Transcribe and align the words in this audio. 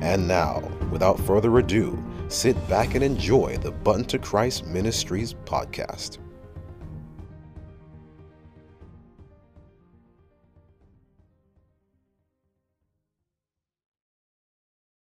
And 0.00 0.28
now, 0.28 0.60
without 0.92 1.18
further 1.18 1.58
ado, 1.58 2.02
sit 2.28 2.56
back 2.68 2.94
and 2.94 3.02
enjoy 3.02 3.56
the 3.58 3.72
Button 3.72 4.04
to 4.06 4.18
Christ 4.18 4.64
Ministries 4.64 5.34
podcast. 5.44 6.18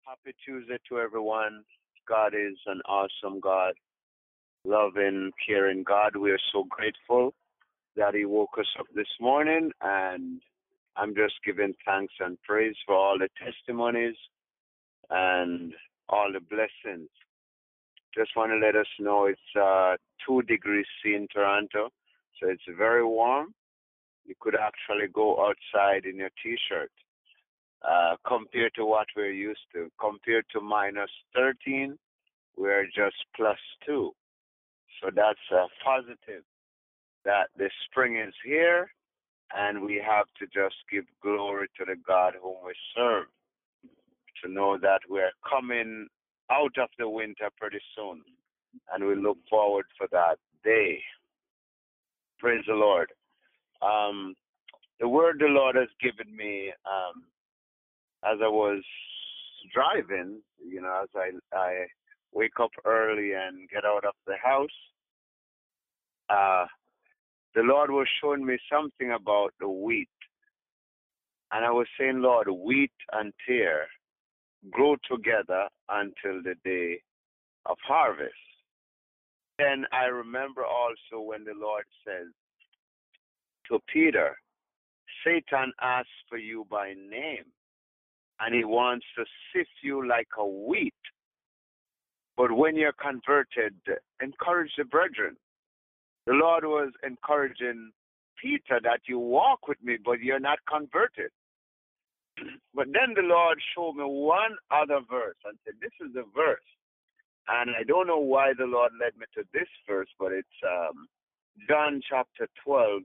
Happy 0.03 0.35
Tuesday 0.43 0.77
to 0.89 0.99
everyone. 0.99 1.63
God 2.07 2.33
is 2.33 2.57
an 2.65 2.81
awesome 2.85 3.39
God, 3.39 3.73
loving, 4.65 5.31
caring 5.47 5.83
God. 5.83 6.15
We 6.15 6.31
are 6.31 6.39
so 6.51 6.65
grateful 6.67 7.35
that 7.95 8.15
He 8.15 8.25
woke 8.25 8.57
us 8.57 8.65
up 8.79 8.87
this 8.95 9.07
morning, 9.21 9.71
and 9.81 10.41
I'm 10.95 11.13
just 11.13 11.35
giving 11.45 11.75
thanks 11.85 12.13
and 12.19 12.41
praise 12.41 12.75
for 12.87 12.95
all 12.95 13.19
the 13.19 13.29
testimonies 13.43 14.15
and 15.09 15.73
all 16.07 16.31
the 16.31 16.39
blessings. 16.39 17.09
Just 18.15 18.31
want 18.35 18.51
to 18.51 18.57
let 18.57 18.75
us 18.75 18.87
know 18.99 19.25
it's 19.25 19.39
uh, 19.59 19.95
two 20.25 20.41
degrees 20.43 20.85
C 21.03 21.13
in 21.13 21.27
Toronto, 21.31 21.89
so 22.39 22.49
it's 22.49 22.63
very 22.77 23.05
warm. 23.05 23.53
You 24.25 24.35
could 24.39 24.55
actually 24.55 25.07
go 25.13 25.45
outside 25.45 26.05
in 26.05 26.17
your 26.17 26.31
t-shirt. 26.43 26.91
Uh, 27.87 28.15
compared 28.27 28.73
to 28.75 28.85
what 28.85 29.07
we're 29.15 29.31
used 29.31 29.61
to, 29.73 29.89
compared 30.01 30.43
to 30.51 30.59
minus 30.59 31.09
13, 31.33 31.97
we're 32.57 32.85
just 32.85 33.15
plus 33.37 33.57
two. 33.85 34.11
So 35.01 35.09
that's 35.15 35.39
a 35.51 35.67
positive 35.83 36.43
that 37.23 37.47
the 37.57 37.69
spring 37.85 38.17
is 38.17 38.33
here 38.43 38.89
and 39.55 39.81
we 39.81 40.01
have 40.05 40.25
to 40.39 40.45
just 40.45 40.75
give 40.91 41.05
glory 41.21 41.67
to 41.77 41.85
the 41.85 41.95
God 42.05 42.33
whom 42.41 42.55
we 42.65 42.73
serve 42.95 43.25
to 44.43 44.51
know 44.51 44.77
that 44.81 44.99
we're 45.09 45.31
coming 45.49 46.07
out 46.51 46.77
of 46.77 46.89
the 46.97 47.07
winter 47.07 47.49
pretty 47.59 47.79
soon, 47.95 48.21
and 48.93 49.05
we 49.05 49.15
look 49.15 49.37
forward 49.49 49.85
for 49.97 50.07
that 50.11 50.37
day. 50.63 50.99
Praise 52.39 52.63
the 52.67 52.73
Lord. 52.73 53.11
Um, 53.81 54.35
the 54.99 55.07
word 55.07 55.37
the 55.39 55.47
Lord 55.47 55.75
has 55.75 55.87
given 56.01 56.35
me 56.35 56.71
um, 56.85 57.23
as 58.23 58.39
I 58.43 58.47
was 58.47 58.83
driving, 59.73 60.41
you 60.65 60.81
know, 60.81 61.03
as 61.03 61.09
I 61.15 61.55
I 61.55 61.85
wake 62.33 62.59
up 62.61 62.71
early 62.85 63.33
and 63.33 63.69
get 63.69 63.85
out 63.85 64.05
of 64.05 64.13
the 64.27 64.35
house, 64.43 64.67
uh, 66.29 66.65
the 67.55 67.61
Lord 67.61 67.89
was 67.89 68.07
showing 68.21 68.45
me 68.45 68.57
something 68.71 69.11
about 69.11 69.53
the 69.59 69.69
wheat, 69.69 70.09
and 71.51 71.65
I 71.65 71.71
was 71.71 71.87
saying, 71.99 72.21
Lord, 72.21 72.47
wheat 72.47 72.91
and 73.13 73.33
tare 73.47 73.87
grow 74.71 74.95
together 75.09 75.67
until 75.89 76.41
the 76.43 76.55
day 76.63 77.01
of 77.65 77.77
harvest. 77.85 78.33
Then 79.57 79.85
I 79.91 80.05
remember 80.05 80.63
also 80.65 81.21
when 81.21 81.43
the 81.43 81.53
Lord 81.55 81.83
says 82.05 82.27
to 83.69 83.79
Peter, 83.91 84.37
Satan 85.25 85.73
asks 85.81 86.09
for 86.29 86.37
you 86.37 86.65
by 86.69 86.93
name, 86.93 87.45
and 88.39 88.55
he 88.55 88.63
wants 88.63 89.05
to 89.17 89.25
sift 89.53 89.69
you 89.81 90.07
like 90.07 90.29
a 90.37 90.45
wheat. 90.45 90.93
But 92.37 92.53
when 92.53 92.75
you're 92.77 92.93
converted, 92.93 93.75
encourage 94.21 94.71
the 94.77 94.85
brethren. 94.85 95.35
The 96.25 96.33
Lord 96.33 96.63
was 96.63 96.91
encouraging 97.05 97.91
Peter 98.41 98.79
that 98.81 99.01
you 99.07 99.19
walk 99.19 99.67
with 99.67 99.81
me, 99.83 99.97
but 100.03 100.21
you're 100.21 100.39
not 100.39 100.59
converted. 100.69 101.31
But 102.75 102.87
then 102.93 103.13
the 103.15 103.23
Lord 103.23 103.57
showed 103.75 103.95
me 103.95 104.03
one 104.03 104.55
other 104.71 104.99
verse 105.09 105.35
and 105.45 105.57
said, 105.65 105.75
This 105.81 105.91
is 106.05 106.13
the 106.13 106.23
verse. 106.35 106.63
And 107.47 107.71
I 107.71 107.83
don't 107.83 108.07
know 108.07 108.19
why 108.19 108.53
the 108.57 108.65
Lord 108.65 108.91
led 108.99 109.17
me 109.17 109.25
to 109.35 109.43
this 109.53 109.67
verse, 109.87 110.07
but 110.19 110.31
it's 110.31 110.47
um, 110.63 111.07
John 111.67 112.01
chapter 112.07 112.47
12, 112.63 113.01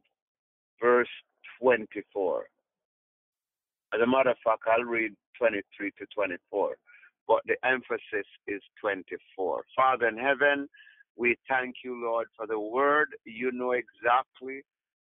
verse 0.81 1.09
24. 1.61 2.45
As 3.95 4.01
a 4.03 4.07
matter 4.07 4.31
of 4.31 4.37
fact, 4.45 4.63
I'll 4.71 4.85
read 4.85 5.13
23 5.39 5.91
to 5.99 6.07
24, 6.15 6.77
but 7.27 7.41
the 7.47 7.57
emphasis 7.67 8.27
is 8.47 8.61
24. 8.81 9.63
Father 9.75 10.09
in 10.09 10.19
heaven, 10.19 10.69
we 11.17 11.37
thank 11.49 11.77
you, 11.85 12.01
Lord, 12.03 12.27
for 12.37 12.47
the 12.47 12.59
word. 12.59 13.09
You 13.25 13.53
know 13.53 13.73
exactly 13.73 14.63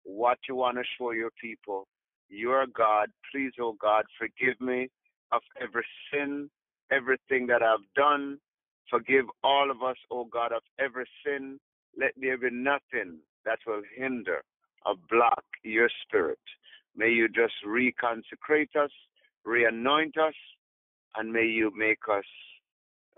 what 0.04 0.38
you 0.48 0.56
want 0.56 0.78
to 0.78 0.84
show 0.98 1.12
your 1.12 1.32
people. 1.42 1.88
You 2.30 2.52
are 2.52 2.66
God. 2.68 3.10
Please, 3.32 3.52
oh 3.60 3.76
God, 3.80 4.06
forgive 4.18 4.60
me 4.60 4.90
of 5.32 5.42
every 5.62 5.86
sin, 6.12 6.50
everything 6.92 7.48
that 7.48 7.62
I've 7.62 7.86
done. 7.96 8.40
Forgive 8.90 9.26
all 9.44 9.72
of 9.72 9.84
us, 9.84 9.98
oh 10.12 10.26
God, 10.26 10.52
of 10.52 10.62
every 10.80 11.06
sin. 11.26 11.60
Let 12.00 12.12
there 12.18 12.38
be 12.38 12.50
nothing 12.52 13.20
that 13.46 13.60
will 13.66 13.82
hinder 13.98 14.44
or 14.86 14.96
block 15.10 15.44
your 15.64 15.90
spirit. 16.06 16.40
May 16.96 17.10
you 17.10 17.28
just 17.28 17.54
reconsecrate 17.66 18.76
us, 18.76 18.92
reanoint 19.46 20.18
us, 20.18 20.36
and 21.18 21.32
may 21.32 21.46
you 21.46 21.72
make 21.76 22.00
us 22.12 22.26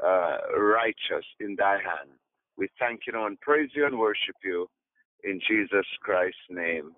uh, 0.03 0.37
righteous 0.57 1.25
in 1.39 1.55
thy 1.57 1.73
hand. 1.73 2.11
We 2.57 2.69
thank 2.79 3.01
you 3.07 3.13
and 3.25 3.39
praise 3.41 3.69
you 3.73 3.85
and 3.85 3.99
worship 3.99 4.35
you. 4.43 4.67
In 5.23 5.39
Jesus 5.47 5.85
Christ's 6.01 6.37
name, 6.49 6.91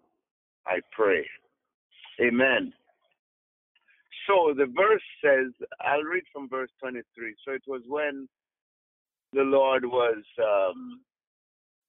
I 0.68 0.80
pray. 0.92 1.26
Amen. 2.22 2.74
So 4.28 4.54
the 4.56 4.66
verse 4.66 5.02
says, 5.24 5.52
I'll 5.82 6.04
read 6.04 6.24
from 6.32 6.50
verse 6.50 6.70
23. 6.82 7.36
So 7.46 7.54
it 7.54 7.64
was 7.68 7.82
when 7.88 8.28
the 9.34 9.42
Lord 9.42 9.86
was 9.86 10.24
um, 10.38 11.02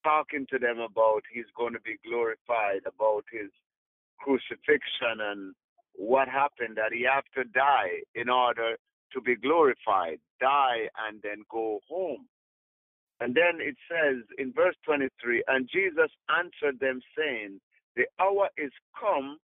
talking 0.04 0.46
to 0.50 0.58
them 0.58 0.78
about 0.78 1.22
he's 1.32 1.50
going 1.56 1.74
to 1.74 1.80
be 1.80 1.96
glorified, 2.06 2.82
about 2.86 3.24
his 3.30 3.50
crucifixion 4.18 5.20
and 5.20 5.54
what 5.96 6.28
happened 6.28 6.76
that 6.76 6.92
he 6.92 7.04
had 7.04 7.22
to 7.34 7.48
die 7.50 8.00
in 8.14 8.28
order 8.28 8.76
to 9.12 9.20
be 9.20 9.36
glorified, 9.36 10.18
die 10.40 10.88
and 11.08 11.20
then 11.22 11.42
go 11.50 11.80
home. 11.88 12.26
And 13.20 13.34
then 13.34 13.60
it 13.60 13.76
says 13.90 14.22
in 14.38 14.52
verse 14.54 14.76
23, 14.86 15.44
and 15.48 15.68
Jesus 15.70 16.10
answered 16.30 16.80
them 16.80 17.00
saying, 17.18 17.60
the 17.96 18.06
hour 18.18 18.48
is 18.56 18.72
come 18.98 19.38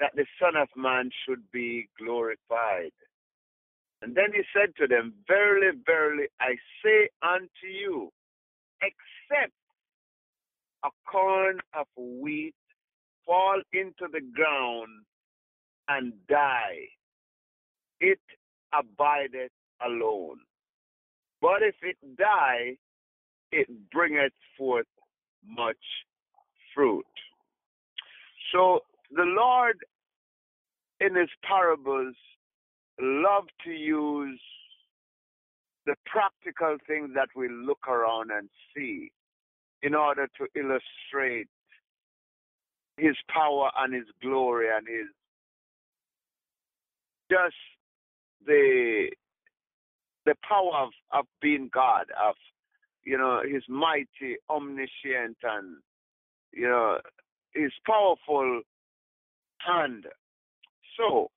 that 0.00 0.12
the 0.16 0.26
Son 0.40 0.56
of 0.56 0.68
Man 0.76 1.10
should 1.24 1.42
be 1.52 1.88
glorified. 1.98 2.92
And 4.02 4.14
then 4.16 4.32
he 4.34 4.42
said 4.54 4.74
to 4.78 4.86
them, 4.86 5.12
Verily, 5.28 5.76
verily, 5.86 6.24
I 6.40 6.56
say 6.82 7.10
unto 7.22 7.66
you, 7.70 8.10
except 8.82 9.52
a 10.84 10.88
corn 11.10 11.58
of 11.74 11.86
wheat 11.96 12.54
fall 13.26 13.60
into 13.72 14.08
the 14.10 14.22
ground 14.34 14.88
and 15.88 16.14
die, 16.28 16.86
it 18.00 18.20
abideth 18.72 19.52
alone. 19.84 20.38
But 21.42 21.62
if 21.62 21.74
it 21.82 21.96
die, 22.16 22.76
it 23.52 23.68
bringeth 23.92 24.32
forth 24.56 24.86
much 25.46 25.76
fruit. 26.74 27.04
So 28.52 28.80
the 29.10 29.24
Lord, 29.24 29.78
in 31.00 31.14
his 31.14 31.30
parables, 31.42 32.14
loved 33.00 33.52
to 33.64 33.70
use 33.70 34.40
the 35.86 35.94
practical 36.06 36.76
things 36.86 37.10
that 37.14 37.28
we 37.34 37.48
look 37.48 37.88
around 37.88 38.30
and 38.30 38.48
see 38.74 39.10
in 39.82 39.94
order 39.94 40.28
to 40.38 40.46
illustrate 40.54 41.48
his 42.98 43.16
power 43.28 43.70
and 43.78 43.94
his 43.94 44.04
glory 44.22 44.66
and 44.76 44.86
his 44.86 45.06
just 47.30 47.54
the 48.46 49.08
the 50.26 50.34
power 50.46 50.84
of, 50.84 50.90
of 51.12 51.24
being 51.40 51.70
God, 51.72 52.06
of 52.22 52.34
you 53.04 53.16
know, 53.16 53.40
his 53.42 53.62
mighty, 53.68 54.36
omniscient 54.50 55.38
and 55.42 55.78
you 56.52 56.68
know, 56.68 56.98
his 57.54 57.72
powerful 57.86 58.62
hand. 59.58 60.06
So 61.00 61.30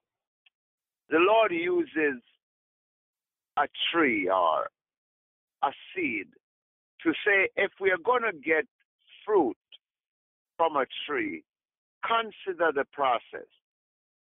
the 1.10 1.20
Lord 1.20 1.52
uses 1.54 2.22
a 3.58 3.68
tree 3.92 4.30
or 4.30 4.68
a 5.64 5.72
seed 5.96 6.28
to 7.04 7.14
say 7.26 7.50
if 7.56 7.72
we 7.80 7.92
are 7.92 8.04
going 8.04 8.24
to 8.24 8.38
get 8.38 8.66
fruit 9.26 9.58
from 10.58 10.76
a 10.76 10.86
tree, 11.08 11.44
consider 12.06 12.72
the 12.74 12.86
process. 12.92 13.48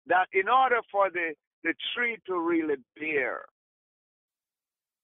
That 0.06 0.26
in 0.32 0.48
order 0.48 0.80
for 0.90 1.10
the, 1.10 1.34
the 1.64 1.74
tree 1.94 2.18
to 2.26 2.38
really 2.38 2.76
bear, 2.98 3.42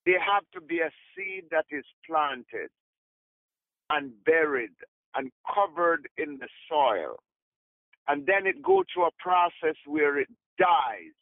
there 0.05 0.21
have 0.21 0.45
to 0.55 0.61
be 0.61 0.81
a 0.81 0.91
seed 1.15 1.45
that 1.51 1.67
is 1.71 1.85
planted 2.07 2.71
and 3.91 4.13
buried 4.25 4.77
and 5.15 5.31
covered 5.55 6.09
in 6.19 6.39
the 6.39 6.49
soil. 6.69 7.17
And 8.09 8.27
then 8.27 8.47
it 8.47 8.63
goes 8.63 8.85
through 8.93 9.07
a 9.07 9.11
process 9.19 9.77
where 9.87 10.19
it 10.19 10.29
dies. 10.59 11.17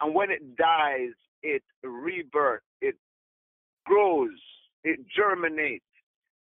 And 0.00 0.14
when 0.14 0.30
it 0.30 0.56
dies, 0.56 1.12
it 1.42 1.62
rebirth, 1.82 2.62
it 2.80 2.96
grows, 3.86 4.38
it 4.82 5.00
germinates. 5.14 5.84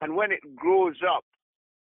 And 0.02 0.16
when 0.16 0.32
it 0.32 0.56
grows 0.56 0.96
up 1.08 1.26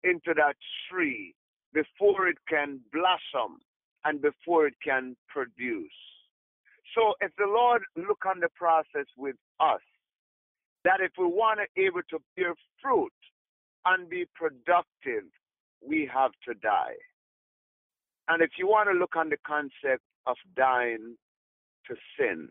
into 0.04 0.34
that 0.36 0.56
tree, 0.90 1.34
before 1.74 2.28
it 2.28 2.38
can 2.48 2.80
blossom 2.94 3.60
and 4.06 4.22
before 4.22 4.68
it 4.68 4.76
can 4.84 5.18
produce. 5.28 6.00
So 6.96 7.14
if 7.20 7.32
the 7.38 7.48
Lord 7.48 7.82
look 7.98 8.26
on 8.26 8.40
the 8.40 8.48
process 8.56 9.08
with 9.18 9.36
us, 9.60 9.82
that 10.86 11.02
if 11.02 11.12
we 11.18 11.26
want 11.26 11.60
to 11.60 11.82
able 11.82 12.04
to 12.12 12.20
bear 12.38 12.54
fruit 12.82 13.12
and 13.86 14.10
be 14.10 14.26
productive, 14.36 15.24
we 15.86 16.10
have 16.14 16.32
to 16.48 16.54
die. 16.54 16.96
And 18.28 18.42
if 18.42 18.52
you 18.58 18.68
want 18.68 18.90
to 18.90 18.98
look 18.98 19.16
on 19.16 19.30
the 19.30 19.38
concept 19.46 20.04
of 20.26 20.36
dying 20.56 21.16
to 21.88 21.96
sin, 22.18 22.50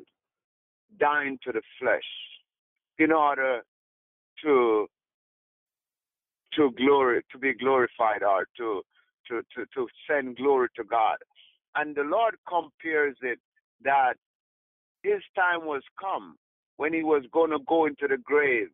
dying 0.99 1.39
to 1.45 1.53
the 1.53 1.63
flesh, 1.81 2.03
in 2.99 3.11
order 3.13 3.63
to 4.43 4.87
to 6.55 6.71
glory 6.77 7.23
to 7.33 7.39
be 7.39 7.53
glorified 7.53 8.23
or 8.23 8.47
to 8.57 8.83
to 9.29 9.43
to, 9.55 9.67
to 9.75 9.89
send 10.09 10.37
glory 10.37 10.69
to 10.77 10.85
God. 10.85 11.17
And 11.75 11.97
the 11.97 12.03
Lord 12.03 12.37
compares 12.49 13.17
it 13.23 13.41
that 13.83 14.15
his 15.03 15.23
time 15.35 15.67
was 15.67 15.83
come 16.01 16.37
when 16.77 16.93
he 16.93 17.03
was 17.03 17.25
going 17.33 17.51
to 17.51 17.59
go 17.67 17.87
into 17.87 18.07
the 18.09 18.17
grave. 18.17 18.69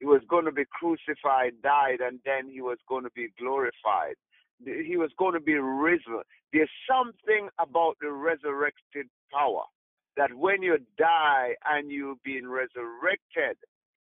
He 0.00 0.06
was 0.06 0.20
going 0.28 0.44
to 0.46 0.52
be 0.52 0.64
crucified, 0.72 1.52
died, 1.62 2.00
and 2.00 2.18
then 2.24 2.50
he 2.50 2.60
was 2.60 2.78
going 2.88 3.04
to 3.04 3.10
be 3.14 3.28
glorified. 3.38 4.16
He 4.64 4.96
was 4.96 5.10
going 5.18 5.34
to 5.34 5.40
be 5.40 5.54
risen. 5.54 6.22
There's 6.52 6.70
something 6.88 7.48
about 7.60 7.96
the 8.00 8.10
resurrected 8.12 9.06
power 9.32 9.64
that 10.16 10.34
when 10.34 10.62
you 10.62 10.78
die 10.98 11.54
and 11.66 11.90
you've 11.90 12.22
been 12.22 12.48
resurrected, 12.48 13.56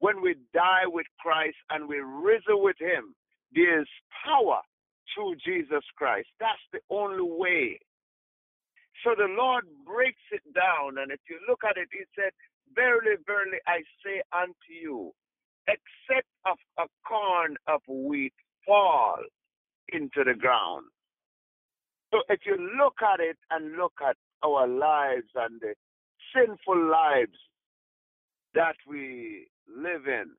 when 0.00 0.22
we 0.22 0.36
die 0.54 0.86
with 0.86 1.06
Christ 1.20 1.56
and 1.70 1.88
we 1.88 1.98
risen 2.00 2.62
with 2.62 2.76
him, 2.80 3.14
there's 3.54 3.88
power 4.24 4.60
through 5.14 5.36
Jesus 5.44 5.84
Christ. 5.96 6.28
That's 6.40 6.60
the 6.72 6.80
only 6.90 7.22
way. 7.24 7.78
So 9.04 9.14
the 9.16 9.28
Lord 9.30 9.64
breaks 9.86 10.24
it 10.32 10.42
down, 10.54 10.98
and 10.98 11.12
if 11.12 11.20
you 11.28 11.38
look 11.48 11.62
at 11.68 11.76
it, 11.76 11.88
He 11.92 12.04
said, 12.16 12.32
Verily, 12.74 13.16
verily, 13.26 13.58
I 13.66 13.80
say 14.04 14.22
unto 14.32 14.72
you, 14.72 15.12
except 15.68 16.28
of 16.46 16.58
a 16.78 16.86
corn 17.06 17.56
of 17.68 17.80
wheat 17.88 18.34
fall 18.66 19.18
into 19.92 20.24
the 20.24 20.34
ground. 20.34 20.86
So 22.12 22.20
if 22.28 22.40
you 22.46 22.56
look 22.78 22.96
at 23.02 23.20
it 23.20 23.36
and 23.50 23.76
look 23.76 23.94
at 24.06 24.16
our 24.44 24.66
lives 24.66 25.28
and 25.34 25.60
the 25.60 25.74
sinful 26.34 26.90
lives 26.90 27.38
that 28.54 28.76
we 28.88 29.48
live 29.68 30.06
in, 30.06 30.30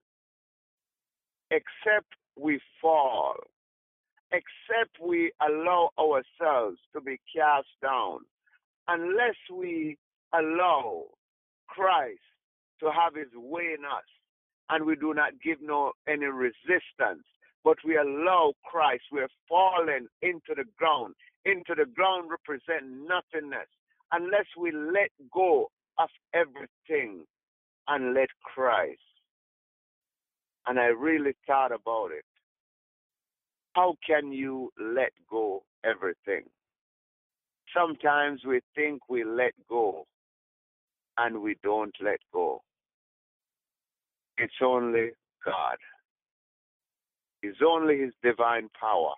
except 1.52 2.08
we 2.40 2.60
fall, 2.82 3.36
except 4.32 4.98
we 5.02 5.32
allow 5.42 5.90
ourselves 6.00 6.78
to 6.94 7.02
be 7.02 7.20
cast 7.36 7.68
down, 7.82 8.20
unless 8.88 9.36
we 9.54 9.98
allow 10.34 11.06
Christ 11.68 12.20
to 12.80 12.92
have 12.92 13.16
his 13.16 13.34
way 13.36 13.76
in 13.78 13.86
us 13.86 14.04
and 14.70 14.86
we 14.86 14.96
do 14.96 15.14
not 15.14 15.32
give 15.44 15.60
no 15.62 15.94
any 16.08 16.26
resistance, 16.26 17.24
but 17.68 17.80
we 17.84 17.98
allow 17.98 18.54
Christ, 18.64 19.04
we're 19.12 19.28
falling 19.50 20.08
into 20.22 20.56
the 20.56 20.64
ground. 20.78 21.16
Into 21.44 21.76
the 21.76 21.84
ground 21.84 22.30
represent 22.32 22.90
nothingness 22.90 23.68
unless 24.14 24.46
we 24.58 24.72
let 24.72 25.10
go 25.34 25.68
of 26.00 26.08
everything 26.34 27.26
and 27.90 28.14
let 28.14 28.30
Christ. 28.42 29.02
And 30.66 30.80
I 30.80 30.86
really 30.86 31.36
thought 31.46 31.74
about 31.74 32.12
it. 32.18 32.24
How 33.74 33.96
can 34.08 34.32
you 34.32 34.72
let 34.80 35.12
go 35.30 35.64
everything? 35.84 36.44
Sometimes 37.76 38.46
we 38.48 38.62
think 38.76 39.02
we 39.10 39.26
let 39.26 39.52
go 39.68 40.06
and 41.18 41.42
we 41.42 41.58
don't 41.64 41.96
let 42.02 42.20
go. 42.32 42.62
It's 44.38 44.54
only 44.64 45.10
God. 45.44 45.76
It's 47.42 47.60
only 47.66 48.00
His 48.00 48.14
divine 48.24 48.70
power 48.80 49.14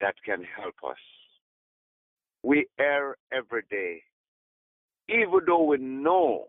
that 0.00 0.14
can 0.24 0.44
help 0.56 0.74
us. 0.88 0.96
We 2.42 2.66
err 2.78 3.16
every 3.32 3.62
day. 3.70 4.02
Even 5.08 5.40
though 5.46 5.64
we 5.64 5.78
know 5.78 6.46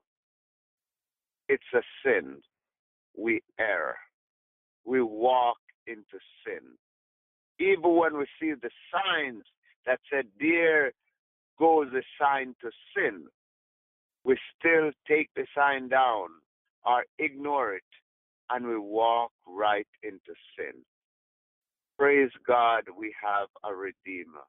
it's 1.49 1.63
a 1.73 1.81
sin, 2.03 2.37
we 3.17 3.41
err. 3.59 3.97
We 4.85 5.01
walk 5.01 5.57
into 5.87 6.19
sin. 6.45 6.61
Even 7.59 7.95
when 7.95 8.17
we 8.17 8.25
see 8.39 8.53
the 8.53 8.69
signs 8.91 9.43
that 9.85 9.99
said, 10.11 10.25
There 10.39 10.91
goes 11.59 11.87
the 11.91 12.03
sign 12.19 12.55
to 12.61 12.71
sin, 12.95 13.25
we 14.23 14.37
still 14.57 14.91
take 15.07 15.29
the 15.35 15.45
sign 15.55 15.89
down 15.89 16.29
or 16.85 17.05
ignore 17.19 17.75
it 17.75 17.83
and 18.53 18.67
we 18.67 18.77
walk 18.77 19.31
right 19.47 19.87
into 20.03 20.33
sin. 20.57 20.81
Praise 21.97 22.31
God, 22.47 22.83
we 22.97 23.13
have 23.21 23.47
a 23.63 23.75
Redeemer. 23.75 24.45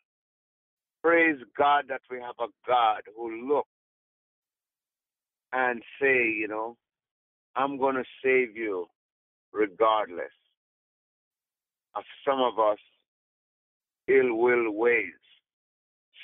Praise 1.02 1.38
God 1.58 1.84
that 1.88 2.00
we 2.10 2.18
have 2.18 2.34
a 2.40 2.46
God 2.66 3.02
who 3.16 3.48
looks 3.48 3.68
and 5.52 5.82
say, 6.00 6.28
you 6.38 6.48
know, 6.48 6.76
I'm 7.56 7.78
going 7.78 7.96
to 7.96 8.04
save 8.24 8.56
you 8.56 8.86
regardless 9.52 10.32
of 11.94 12.04
some 12.26 12.40
of 12.40 12.58
us 12.58 12.78
ill 14.08 14.36
will 14.36 14.72
ways. 14.72 15.12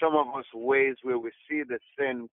Some 0.02 0.14
of 0.14 0.28
us 0.38 0.46
ways 0.54 0.94
where 1.02 1.18
we 1.18 1.30
see 1.48 1.62
the 1.68 1.78
sin 1.98 2.28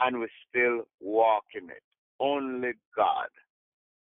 and 0.00 0.20
we 0.20 0.28
still 0.48 0.82
walk 1.00 1.44
in 1.54 1.70
it. 1.70 1.82
Only 2.20 2.72
God, 2.94 3.28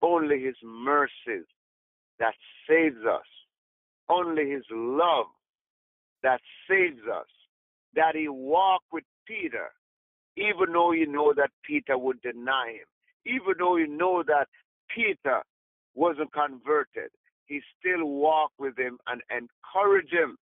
only 0.06 0.42
His 0.42 0.56
mercies 0.64 1.46
that 2.20 2.34
saves 2.70 3.04
us, 3.10 3.26
only 4.10 4.50
His 4.50 4.64
love 4.72 5.26
that 6.24 6.40
saves 6.70 7.02
us, 7.12 7.28
that 7.96 8.16
He 8.16 8.28
walked 8.28 8.86
with 8.92 9.04
Peter, 9.28 9.72
even 10.38 10.74
though 10.74 10.92
you 10.92 11.08
know 11.08 11.34
that 11.36 11.50
Peter 11.64 11.98
would 11.98 12.22
deny 12.22 12.78
Him, 12.80 12.88
even 13.26 13.54
though 13.58 13.78
you 13.78 13.88
know 13.88 14.24
that 14.28 14.48
Peter 14.94 15.42
wasn't 15.96 16.32
converted, 16.34 17.10
he 17.46 17.62
still 17.80 18.06
walked 18.06 18.60
with 18.60 18.78
him 18.78 18.98
and 19.08 19.22
encouraged 19.30 20.14
him. 20.14 20.38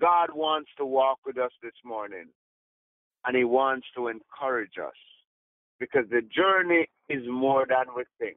God 0.00 0.30
wants 0.34 0.70
to 0.78 0.84
walk 0.84 1.18
with 1.24 1.38
us 1.38 1.52
this 1.62 1.74
morning, 1.84 2.26
and 3.24 3.36
He 3.36 3.44
wants 3.44 3.86
to 3.96 4.08
encourage 4.08 4.76
us 4.84 4.92
because 5.80 6.04
the 6.10 6.22
journey 6.22 6.86
is 7.08 7.22
more 7.28 7.66
than 7.68 7.94
we 7.96 8.04
think. 8.18 8.36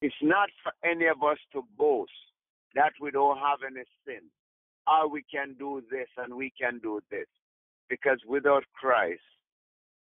It's 0.00 0.14
not 0.22 0.48
for 0.62 0.72
any 0.88 1.06
of 1.06 1.22
us 1.22 1.38
to 1.52 1.62
boast 1.78 2.10
that 2.74 2.92
we 3.00 3.10
don't 3.10 3.38
have 3.38 3.60
any 3.66 3.84
sin, 4.06 4.22
or 4.86 5.08
we 5.08 5.22
can 5.32 5.54
do 5.58 5.82
this 5.90 6.08
and 6.16 6.34
we 6.34 6.52
can 6.60 6.80
do 6.82 7.00
this, 7.10 7.26
because 7.88 8.18
without 8.26 8.64
Christ, 8.74 9.20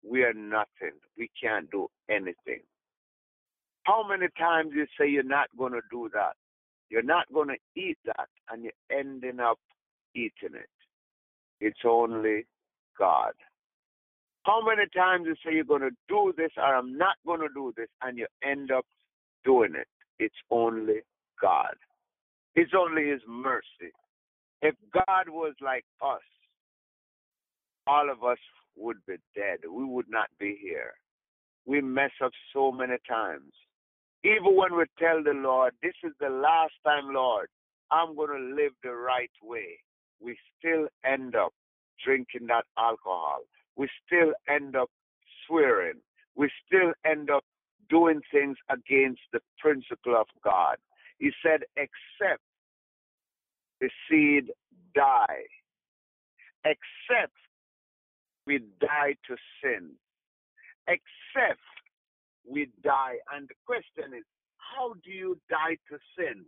we 0.07 0.23
are 0.23 0.33
nothing. 0.33 0.97
We 1.17 1.29
can't 1.41 1.69
do 1.71 1.87
anything. 2.09 2.61
How 3.83 4.07
many 4.07 4.27
times 4.37 4.71
you 4.75 4.85
say 4.99 5.09
you're 5.09 5.23
not 5.23 5.47
going 5.57 5.73
to 5.73 5.81
do 5.89 6.09
that? 6.13 6.35
You're 6.89 7.01
not 7.03 7.31
going 7.33 7.49
to 7.49 7.57
eat 7.81 7.97
that, 8.05 8.27
and 8.49 8.63
you're 8.63 8.99
ending 8.99 9.39
up 9.39 9.59
eating 10.13 10.55
it. 10.55 10.69
It's 11.59 11.79
only 11.85 12.45
God. 12.97 13.33
How 14.47 14.61
many 14.65 14.89
times 14.95 15.27
you 15.27 15.35
say 15.45 15.55
you're 15.55 15.65
going 15.65 15.81
to 15.81 15.91
do 16.09 16.33
this 16.37 16.51
or 16.57 16.75
I'm 16.75 16.97
not 16.97 17.17
going 17.25 17.41
to 17.41 17.49
do 17.53 17.73
this, 17.77 17.89
and 18.01 18.17
you 18.17 18.27
end 18.43 18.71
up 18.71 18.85
doing 19.45 19.73
it? 19.75 19.87
It's 20.19 20.35
only 20.49 21.01
God. 21.41 21.75
It's 22.55 22.71
only 22.77 23.09
His 23.09 23.21
mercy. 23.27 23.93
If 24.61 24.75
God 24.93 25.29
was 25.29 25.53
like 25.61 25.85
us, 26.01 26.21
all 27.87 28.09
of 28.11 28.23
us 28.23 28.39
would 28.77 28.97
be 29.07 29.15
dead. 29.35 29.59
We 29.69 29.85
would 29.85 30.09
not 30.09 30.29
be 30.39 30.57
here. 30.61 30.93
we 31.67 31.81
mess 31.81 32.11
up 32.23 32.31
so 32.53 32.71
many 32.71 32.95
times. 33.07 33.53
Even 34.23 34.55
when 34.55 34.75
we 34.75 34.85
tell 34.99 35.23
the 35.23 35.33
Lord, 35.33 35.73
this 35.83 35.93
is 36.03 36.13
the 36.19 36.29
last 36.29 36.73
time, 36.85 37.13
Lord, 37.13 37.49
I'm 37.91 38.15
going 38.15 38.29
to 38.29 38.55
live 38.55 38.71
the 38.83 38.93
right 38.95 39.31
way, 39.43 39.79
we 40.19 40.37
still 40.57 40.87
end 41.05 41.35
up 41.35 41.53
drinking 42.03 42.47
that 42.47 42.65
alcohol. 42.77 43.41
We 43.77 43.87
still 44.05 44.33
end 44.49 44.75
up 44.75 44.89
swearing. 45.45 46.01
We 46.35 46.49
still 46.65 46.93
end 47.05 47.29
up 47.29 47.43
doing 47.89 48.21
things 48.31 48.57
against 48.69 49.21
the 49.31 49.39
principle 49.59 50.15
of 50.15 50.27
God. 50.43 50.77
He 51.19 51.31
said, 51.43 51.61
except 51.77 52.41
the 53.79 53.89
seed 54.09 54.51
die, 54.95 55.45
except 56.65 57.33
we 58.45 58.59
die 58.81 59.15
to 59.27 59.35
sin, 59.63 59.91
except 60.87 61.61
we 62.49 62.69
die. 62.83 63.17
And 63.33 63.47
the 63.47 63.55
question 63.65 64.17
is, 64.17 64.25
how 64.57 64.93
do 65.03 65.11
you 65.11 65.37
die 65.49 65.77
to 65.89 65.97
sin? 66.17 66.45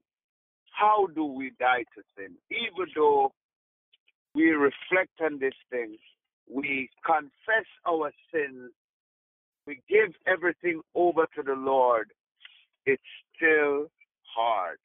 How 0.71 1.07
do 1.13 1.25
we 1.25 1.51
die 1.59 1.83
to 1.95 2.03
sin? 2.17 2.35
Even 2.51 2.87
though 2.95 3.33
we 4.33 4.49
reflect 4.51 5.19
on 5.21 5.39
these 5.39 5.51
things, 5.71 5.97
we 6.49 6.89
confess 7.09 7.65
our 7.87 8.11
sins, 8.33 8.71
we 9.65 9.81
give 9.89 10.13
everything 10.27 10.81
over 10.95 11.25
to 11.35 11.43
the 11.43 11.53
Lord, 11.53 12.11
it's 12.85 13.01
still 13.35 13.87
hard. 14.35 14.77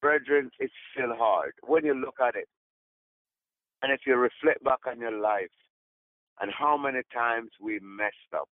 Brethren, 0.00 0.50
it's 0.58 0.72
still 0.92 1.14
hard 1.16 1.52
when 1.66 1.84
you 1.84 1.94
look 1.94 2.16
at 2.24 2.36
it. 2.36 2.48
And 3.82 3.92
if 3.92 4.00
you 4.06 4.16
reflect 4.16 4.62
back 4.64 4.80
on 4.86 5.00
your 5.00 5.18
life 5.18 5.50
and 6.40 6.50
how 6.56 6.76
many 6.76 7.00
times 7.12 7.50
we 7.60 7.80
messed 7.80 8.32
up, 8.34 8.48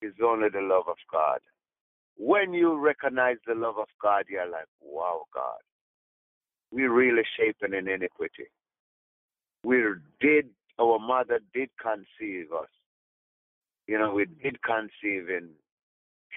it's 0.00 0.16
only 0.24 0.48
the 0.52 0.60
love 0.60 0.84
of 0.88 0.96
God. 1.10 1.40
When 2.16 2.52
you 2.52 2.76
recognize 2.76 3.36
the 3.46 3.54
love 3.54 3.78
of 3.78 3.88
God, 4.02 4.24
you're 4.28 4.50
like, 4.50 4.66
wow, 4.82 5.22
God, 5.34 5.60
we 6.72 6.82
really 6.82 7.22
shapen 7.38 7.74
in 7.74 7.88
iniquity. 7.88 8.46
We 9.64 9.82
did, 10.20 10.46
our 10.80 10.98
mother 10.98 11.40
did 11.54 11.70
conceive 11.80 12.52
us. 12.52 12.68
You 13.86 13.98
know, 13.98 14.12
we 14.14 14.26
did 14.26 14.58
conceive 14.62 15.28
in 15.30 15.48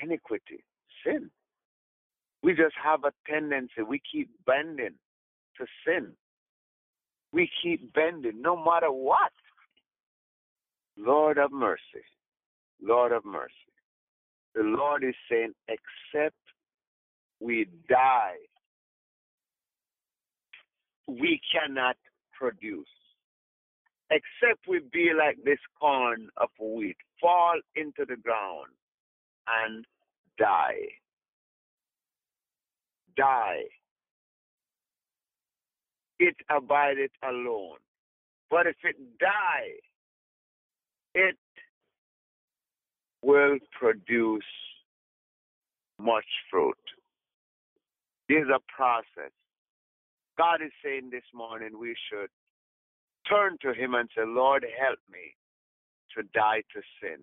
iniquity, 0.01 0.63
sin. 1.05 1.29
We 2.43 2.53
just 2.53 2.75
have 2.81 3.03
a 3.03 3.11
tendency, 3.29 3.83
we 3.87 4.01
keep 4.11 4.29
bending 4.45 4.95
to 5.57 5.65
sin. 5.85 6.13
We 7.33 7.49
keep 7.61 7.93
bending 7.93 8.41
no 8.41 8.55
matter 8.55 8.91
what. 8.91 9.31
Lord 10.97 11.37
of 11.37 11.51
mercy. 11.51 12.05
Lord 12.81 13.11
of 13.11 13.23
mercy. 13.25 13.53
The 14.55 14.63
Lord 14.63 15.03
is 15.03 15.15
saying, 15.29 15.53
except 15.67 16.35
we 17.39 17.67
die, 17.87 18.35
we 21.07 21.39
cannot 21.51 21.95
produce. 22.37 22.87
Except 24.11 24.67
we 24.67 24.81
be 24.91 25.11
like 25.17 25.37
this 25.45 25.59
corn 25.79 26.27
of 26.37 26.49
wheat, 26.59 26.97
fall 27.21 27.59
into 27.75 28.05
the 28.05 28.17
ground 28.17 28.67
and 29.47 29.85
die. 30.37 30.89
Die. 33.17 33.63
It 36.19 36.35
abideth 36.49 37.11
alone. 37.23 37.77
But 38.49 38.67
if 38.67 38.75
it 38.83 38.97
die, 39.17 39.79
it 41.15 41.37
will 43.23 43.57
produce 43.79 44.43
much 45.99 46.25
fruit. 46.49 46.75
There's 48.27 48.49
a 48.49 48.59
process. 48.75 49.31
God 50.37 50.61
is 50.61 50.71
saying 50.83 51.09
this 51.11 51.23
morning 51.33 51.79
we 51.79 51.95
should 52.09 52.29
turn 53.27 53.57
to 53.61 53.73
Him 53.73 53.93
and 53.95 54.09
say, 54.15 54.23
Lord, 54.25 54.65
help 54.79 54.99
me 55.11 55.35
to 56.15 56.23
die 56.33 56.63
to 56.73 56.81
sin 57.01 57.19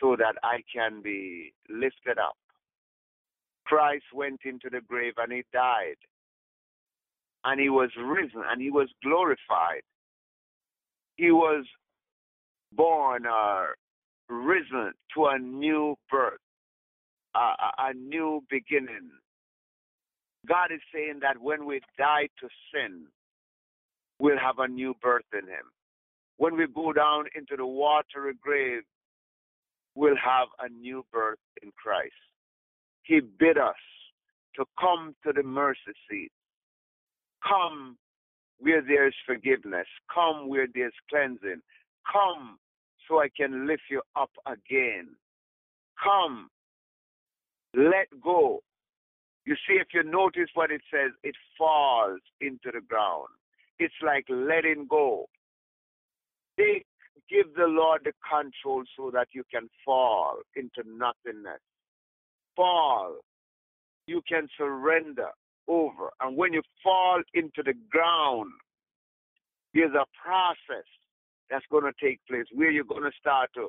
so 0.00 0.16
that 0.16 0.34
I 0.42 0.62
can 0.74 1.02
be 1.02 1.52
lifted 1.68 2.18
up. 2.18 2.36
Christ 3.64 4.04
went 4.12 4.40
into 4.44 4.68
the 4.70 4.80
grave 4.80 5.14
and 5.18 5.32
He 5.32 5.44
died. 5.52 5.96
And 7.44 7.60
He 7.60 7.68
was 7.68 7.90
risen 7.96 8.42
and 8.48 8.60
He 8.60 8.70
was 8.70 8.88
glorified. 9.02 9.82
He 11.16 11.30
was 11.30 11.64
born 12.72 13.26
or 13.26 13.76
risen 14.28 14.92
to 15.14 15.26
a 15.26 15.38
new 15.38 15.94
birth, 16.10 16.40
a, 17.34 17.38
a, 17.38 17.72
a 17.78 17.94
new 17.94 18.42
beginning. 18.50 19.10
God 20.48 20.72
is 20.72 20.80
saying 20.92 21.20
that 21.22 21.40
when 21.40 21.66
we 21.66 21.80
die 21.98 22.28
to 22.40 22.48
sin, 22.72 23.06
we'll 24.22 24.38
have 24.38 24.60
a 24.60 24.68
new 24.68 24.94
birth 25.02 25.24
in 25.32 25.48
Him. 25.48 25.66
When 26.36 26.56
we 26.56 26.66
go 26.72 26.92
down 26.92 27.24
into 27.34 27.56
the 27.56 27.66
watery 27.66 28.34
grave, 28.40 28.82
we'll 29.96 30.16
have 30.16 30.46
a 30.60 30.68
new 30.68 31.04
birth 31.12 31.40
in 31.60 31.72
Christ. 31.76 32.14
He 33.02 33.20
bid 33.20 33.58
us 33.58 33.74
to 34.54 34.64
come 34.80 35.16
to 35.26 35.32
the 35.32 35.42
mercy 35.42 35.80
seat. 36.08 36.30
Come 37.46 37.98
where 38.60 38.80
there's 38.80 39.14
forgiveness. 39.26 39.88
Come 40.14 40.48
where 40.48 40.68
there's 40.72 40.94
cleansing. 41.10 41.60
Come 42.10 42.58
so 43.08 43.18
I 43.20 43.28
can 43.36 43.66
lift 43.66 43.82
you 43.90 44.02
up 44.14 44.30
again. 44.46 45.08
Come, 46.02 46.48
let 47.74 48.06
go. 48.22 48.60
You 49.44 49.56
see, 49.66 49.74
if 49.74 49.88
you 49.92 50.04
notice 50.04 50.48
what 50.54 50.70
it 50.70 50.82
says, 50.92 51.10
it 51.24 51.34
falls 51.58 52.20
into 52.40 52.70
the 52.72 52.80
ground. 52.88 53.26
It's 53.82 53.94
like 54.00 54.24
letting 54.28 54.86
go. 54.88 55.26
They 56.56 56.84
give 57.28 57.54
the 57.56 57.66
Lord 57.66 58.02
the 58.04 58.12
control 58.22 58.84
so 58.96 59.10
that 59.12 59.28
you 59.32 59.42
can 59.52 59.68
fall 59.84 60.36
into 60.54 60.82
nothingness. 60.86 61.60
Fall. 62.54 63.16
You 64.06 64.22
can 64.28 64.46
surrender 64.56 65.30
over. 65.66 66.10
And 66.20 66.36
when 66.36 66.52
you 66.52 66.62
fall 66.82 67.22
into 67.34 67.62
the 67.64 67.74
ground, 67.90 68.52
there's 69.74 69.94
a 69.94 70.06
process 70.22 70.86
that's 71.50 71.64
going 71.70 71.84
to 71.84 72.06
take 72.06 72.20
place, 72.28 72.46
where 72.52 72.70
you're 72.70 72.84
going 72.84 73.02
to 73.02 73.18
start 73.18 73.50
to 73.54 73.68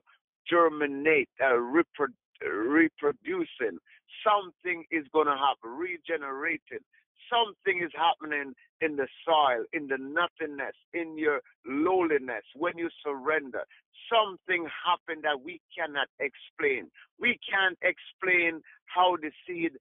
germinate, 0.50 1.29
uh, 1.43 1.55
reproduce, 1.55 2.15
reproducing. 2.43 3.79
Something 4.23 4.85
is 4.91 5.05
going 5.13 5.27
to 5.27 5.38
happen, 5.38 5.71
regenerating. 5.77 6.83
Something 7.31 7.81
is 7.83 7.91
happening 7.95 8.53
in 8.81 8.95
the 8.97 9.07
soil, 9.25 9.63
in 9.73 9.88
the 9.88 9.97
nothingness, 9.97 10.75
in 10.93 11.17
your 11.17 11.39
lowliness, 11.65 12.43
when 12.55 12.77
you 12.77 12.89
surrender. 13.03 13.63
Something 14.12 14.67
happened 14.85 15.23
that 15.23 15.41
we 15.43 15.62
cannot 15.75 16.07
explain. 16.19 16.91
We 17.19 17.39
can't 17.50 17.77
explain 17.81 18.62
how 18.85 19.17
the 19.21 19.31
seed 19.47 19.71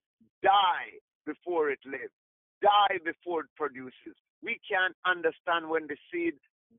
die 0.42 1.02
before 1.26 1.70
it 1.70 1.80
lives, 1.84 2.14
die 2.62 2.98
before 3.04 3.40
it 3.40 3.50
produces. 3.56 4.16
We 4.42 4.60
can't 4.68 4.94
understand 5.04 5.68
when 5.68 5.86
the 5.88 5.96
seed 6.10 6.34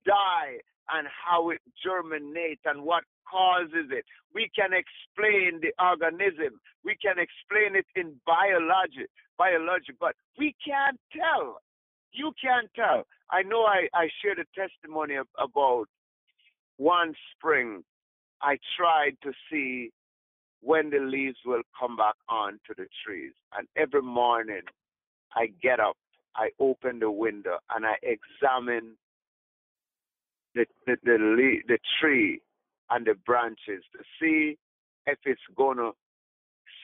die 0.05 0.59
and 0.91 1.07
how 1.07 1.49
it 1.49 1.61
germinates 1.83 2.61
and 2.65 2.83
what 2.83 3.03
causes 3.29 3.89
it. 3.91 4.05
We 4.33 4.49
can 4.55 4.71
explain 4.73 5.61
the 5.61 5.73
organism. 5.83 6.59
We 6.83 6.97
can 7.01 7.15
explain 7.17 7.75
it 7.75 7.85
in 7.95 8.15
biology, 8.25 9.07
biology, 9.37 9.93
but 9.99 10.15
we 10.37 10.55
can't 10.65 10.99
tell. 11.11 11.59
You 12.11 12.33
can't 12.41 12.69
tell. 12.75 13.05
I 13.31 13.41
know 13.43 13.63
I, 13.63 13.87
I 13.93 14.09
shared 14.21 14.39
a 14.39 14.59
testimony 14.59 15.15
about 15.39 15.85
one 16.77 17.13
spring. 17.31 17.83
I 18.41 18.57
tried 18.77 19.17
to 19.23 19.31
see 19.49 19.91
when 20.61 20.89
the 20.89 20.99
leaves 20.99 21.37
will 21.45 21.63
come 21.79 21.97
back 21.97 22.15
onto 22.29 22.75
the 22.77 22.87
trees. 23.05 23.33
And 23.57 23.67
every 23.75 24.01
morning 24.01 24.61
I 25.33 25.47
get 25.61 25.79
up, 25.79 25.97
I 26.35 26.49
open 26.59 26.99
the 26.99 27.11
window, 27.11 27.57
and 27.73 27.85
I 27.85 27.95
examine 28.01 28.95
the 30.55 30.65
the 30.85 30.97
the, 31.03 31.57
the 31.67 31.79
tree 31.99 32.41
and 32.89 33.05
the 33.05 33.15
branches 33.25 33.83
to 33.93 34.03
see 34.19 34.57
if 35.07 35.17
it's 35.25 35.41
gonna 35.57 35.91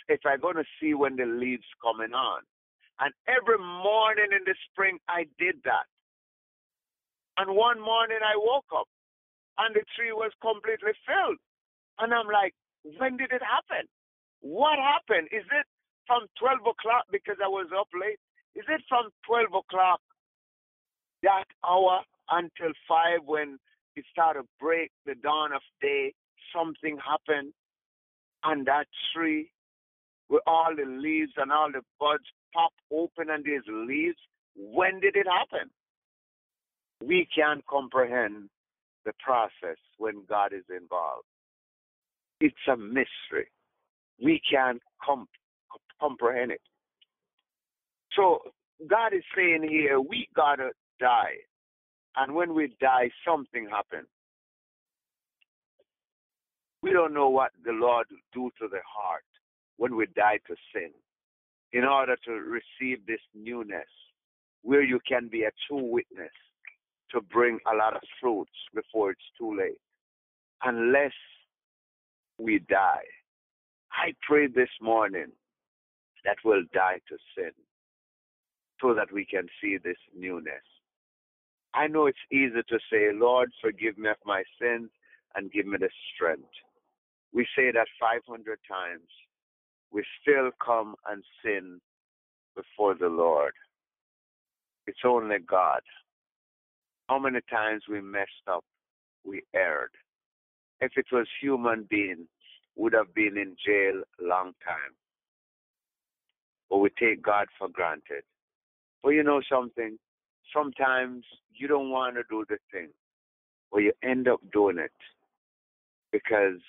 if 0.08 0.20
I'm 0.26 0.40
gonna 0.40 0.66
see 0.82 0.94
when 0.94 1.16
the 1.16 1.26
leaves 1.26 1.68
coming 1.84 2.14
on. 2.14 2.42
And 3.00 3.14
every 3.28 3.58
morning 3.58 4.32
in 4.32 4.44
the 4.46 4.56
spring 4.72 4.98
I 5.08 5.26
did 5.40 5.56
that. 5.66 5.88
And 7.38 7.56
one 7.56 7.80
morning 7.80 8.20
I 8.24 8.36
woke 8.36 8.68
up 8.76 8.88
and 9.60 9.76
the 9.76 9.84
tree 9.96 10.12
was 10.12 10.32
completely 10.42 10.92
filled. 11.08 11.40
And 12.00 12.14
I'm 12.14 12.28
like, 12.28 12.54
when 12.98 13.18
did 13.18 13.32
it 13.32 13.44
happen? 13.44 13.88
What 14.42 14.80
happened? 14.80 15.28
Is 15.32 15.46
it 15.52 15.66
from 16.08 16.28
12 16.40 16.64
o'clock 16.64 17.06
because 17.12 17.38
I 17.44 17.48
was 17.48 17.68
up 17.76 17.88
late? 17.94 18.20
Is 18.56 18.66
it 18.68 18.82
from 18.90 19.12
12 19.28 19.52
o'clock 19.54 20.02
that 21.24 21.46
hour 21.64 22.02
until 22.32 22.74
5 22.88 23.20
when 23.26 23.58
it 23.96 24.06
started 24.12 24.46
break 24.60 24.92
the 25.06 25.16
dawn 25.16 25.54
of 25.54 25.62
day 25.82 26.14
something 26.56 26.98
happened 26.98 27.54
on 28.44 28.64
that 28.66 28.86
tree 29.14 29.52
where 30.28 30.42
all 30.48 30.74
the 30.76 30.86
leaves 30.86 31.34
and 31.38 31.52
all 31.52 31.72
the 31.72 31.82
buds 32.00 32.24
pop 32.54 32.72
open 32.92 33.30
and 33.30 33.44
there's 33.44 33.66
leaves? 33.68 34.18
When 34.56 35.00
did 35.00 35.16
it 35.16 35.28
happen? 35.28 35.70
We 37.04 37.28
can't 37.36 37.66
comprehend 37.66 38.50
the 39.06 39.14
process 39.20 39.78
when 39.98 40.24
God 40.28 40.54
is 40.54 40.66
involved. 40.70 41.26
It's 42.42 42.56
a 42.72 42.78
mystery. 42.78 43.50
We 44.22 44.42
can't 44.50 44.82
comp- 45.04 45.30
comprehend 46.00 46.52
it. 46.52 46.62
So 48.16 48.40
God 48.88 49.14
is 49.14 49.24
saying 49.36 49.68
here, 49.70 50.00
we 50.00 50.28
gotta 50.36 50.72
die. 51.00 51.36
And 52.16 52.34
when 52.36 52.54
we 52.54 52.76
die, 52.82 53.10
something 53.26 53.68
happens. 53.70 54.08
We 56.82 56.92
don't 56.92 57.14
know 57.14 57.30
what 57.30 57.52
the 57.66 57.72
Lord 57.72 58.08
will 58.10 58.18
do 58.34 58.52
to 58.62 58.70
the 58.70 58.82
heart 58.88 59.24
when 59.78 59.96
we 59.96 60.08
die 60.16 60.40
to 60.48 60.56
sin 60.74 60.92
in 61.74 61.84
order 61.84 62.16
to 62.26 62.32
receive 62.32 63.06
this 63.06 63.20
newness 63.36 63.88
where 64.64 64.84
you 64.84 65.00
can 65.08 65.28
be 65.30 65.44
a 65.44 65.52
true 65.68 65.84
witness 65.84 66.32
to 67.12 67.22
bring 67.22 67.60
a 67.72 67.76
lot 67.76 67.96
of 67.96 68.02
fruits 68.22 68.52
before 68.74 69.12
it's 69.12 69.22
too 69.38 69.58
late. 69.58 69.80
Unless 70.64 71.14
we 72.38 72.60
die. 72.70 73.06
I 73.92 74.14
pray 74.28 74.48
this 74.48 74.70
morning 74.82 75.32
that 76.26 76.38
we'll 76.44 76.64
die 76.74 77.00
to 77.10 77.18
sin 77.36 77.52
so 78.82 78.94
that 78.94 79.12
we 79.12 79.26
can 79.26 79.48
see 79.62 79.78
this 79.78 79.98
newness. 80.18 80.64
I 81.74 81.88
know 81.88 82.08
it's 82.08 82.18
easy 82.32 82.62
to 82.68 82.80
say, 82.92 83.10
Lord, 83.14 83.52
forgive 83.62 83.98
me 83.98 84.10
of 84.10 84.18
my 84.26 84.44
sins 84.60 84.90
and 85.36 85.52
give 85.52 85.66
me 85.66 85.78
the 85.80 85.90
strength. 86.14 86.50
We 87.34 87.48
say 87.56 87.72
that 87.72 87.88
500 88.00 88.60
times. 88.68 89.08
We 89.92 90.04
still 90.22 90.52
come 90.64 90.96
and 91.10 91.24
sin 91.44 91.80
before 92.56 92.96
the 92.96 93.08
Lord. 93.08 93.54
It's 94.88 95.00
only 95.06 95.38
God. 95.40 95.82
How 97.08 97.20
many 97.20 97.40
times 97.50 97.84
we 97.90 98.02
messed 98.02 98.48
up, 98.48 98.64
we 99.26 99.44
erred. 99.56 99.92
If 100.82 100.94
it 100.96 101.08
was 101.12 101.28
human 101.42 101.88
being, 101.90 102.28
would 102.76 102.94
have 102.94 103.14
been 103.14 103.38
in 103.38 103.56
jail 103.66 104.02
a 104.20 104.24
long 104.24 104.54
time. 104.66 104.94
But 106.70 106.78
we 106.78 106.90
take 107.00 107.22
God 107.22 107.48
for 107.58 107.68
granted. 107.68 108.24
But 109.04 109.10
you 109.10 109.24
know 109.24 109.42
something? 109.52 109.98
Sometimes 110.54 111.24
you 111.54 111.68
don't 111.68 111.90
want 111.90 112.16
to 112.16 112.24
do 112.30 112.46
the 112.50 112.58
thing, 112.72 112.90
but 113.72 113.80
you 113.80 113.94
end 114.04 114.28
up 114.28 114.40
doing 114.52 114.78
it 114.78 114.92
because 116.12 116.60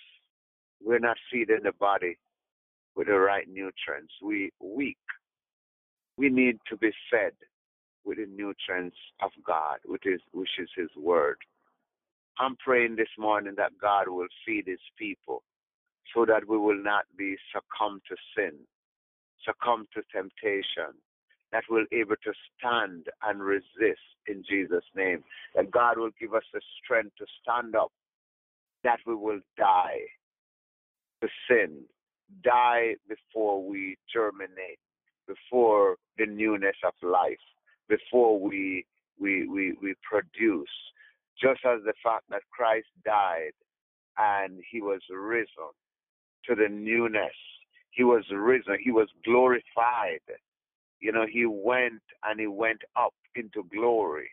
we're 0.84 0.98
not 0.98 1.16
feeding 1.30 1.60
the 1.62 1.72
body 1.72 2.18
with 2.96 3.06
the 3.06 3.18
right 3.18 3.46
nutrients. 3.48 4.12
We 4.22 4.50
weak. 4.60 4.98
We 6.16 6.28
need 6.28 6.58
to 6.68 6.76
be 6.76 6.90
fed 7.10 7.32
with 8.04 8.18
the 8.18 8.26
nutrients 8.26 8.96
of 9.22 9.30
God, 9.46 9.78
which 9.84 10.04
is 10.06 10.20
which 10.32 10.50
is 10.58 10.68
His 10.76 10.88
Word. 10.96 11.36
I'm 12.38 12.56
praying 12.56 12.96
this 12.96 13.08
morning 13.18 13.54
that 13.56 13.72
God 13.80 14.08
will 14.08 14.28
feed 14.46 14.64
His 14.66 14.80
people, 14.98 15.42
so 16.14 16.24
that 16.26 16.48
we 16.48 16.58
will 16.58 16.82
not 16.82 17.04
be 17.16 17.36
succumb 17.54 18.00
to 18.08 18.16
sin, 18.36 18.52
succumb 19.46 19.86
to 19.94 20.02
temptation, 20.12 20.94
that 21.52 21.64
we're 21.68 21.86
able 21.92 22.16
to 22.24 22.32
stand 22.58 23.06
and 23.24 23.42
resist 23.42 24.00
in 24.26 24.44
Jesus' 24.48 24.84
name. 24.94 25.24
That 25.54 25.70
God 25.70 25.98
will 25.98 26.10
give 26.20 26.34
us 26.34 26.44
the 26.52 26.60
strength 26.82 27.16
to 27.18 27.26
stand 27.42 27.74
up, 27.74 27.92
that 28.84 28.98
we 29.06 29.14
will 29.14 29.40
die 29.56 30.02
to 31.22 31.28
sin, 31.48 31.82
die 32.44 32.94
before 33.08 33.62
we 33.64 33.96
germinate, 34.12 34.78
before 35.26 35.96
the 36.18 36.26
newness 36.26 36.76
of 36.84 36.94
life, 37.02 37.36
before 37.88 38.40
we 38.40 38.84
we 39.20 39.48
we, 39.48 39.74
we 39.82 39.94
produce. 40.08 40.68
Just 41.40 41.60
as 41.64 41.80
the 41.84 41.94
fact 42.02 42.24
that 42.30 42.42
Christ 42.50 42.88
died 43.04 43.52
and 44.18 44.60
he 44.70 44.82
was 44.82 45.00
risen 45.10 45.72
to 46.46 46.54
the 46.54 46.68
newness. 46.68 47.32
He 47.90 48.04
was 48.04 48.24
risen. 48.30 48.76
He 48.82 48.90
was 48.90 49.08
glorified 49.24 50.20
you 51.00 51.12
know, 51.12 51.26
he 51.30 51.46
went 51.46 52.02
and 52.24 52.38
he 52.38 52.46
went 52.46 52.82
up 52.96 53.14
into 53.34 53.64
glory. 53.74 54.30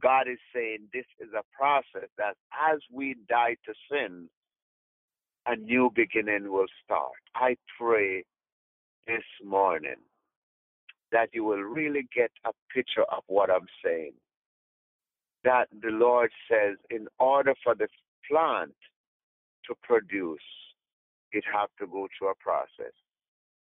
God 0.00 0.28
is 0.28 0.38
saying 0.54 0.88
this 0.92 1.06
is 1.20 1.28
a 1.34 1.42
process 1.56 2.08
that 2.18 2.34
as 2.52 2.78
we 2.92 3.16
die 3.28 3.56
to 3.66 3.74
sin, 3.90 4.28
a 5.46 5.56
new 5.56 5.90
beginning 5.94 6.50
will 6.50 6.66
start. 6.84 7.12
I 7.34 7.56
pray 7.78 8.24
this 9.06 9.24
morning 9.44 9.96
that 11.12 11.28
you 11.32 11.44
will 11.44 11.62
really 11.62 12.08
get 12.14 12.30
a 12.44 12.50
picture 12.72 13.04
of 13.04 13.22
what 13.26 13.50
I'm 13.50 13.66
saying. 13.84 14.14
That 15.44 15.68
the 15.82 15.90
Lord 15.90 16.30
says, 16.50 16.76
in 16.90 17.06
order 17.18 17.54
for 17.62 17.74
the 17.74 17.88
plant 18.30 18.74
to 19.66 19.74
produce, 19.82 20.38
it 21.32 21.44
have 21.52 21.68
to 21.80 21.86
go 21.86 22.08
through 22.18 22.30
a 22.30 22.34
process. 22.40 22.94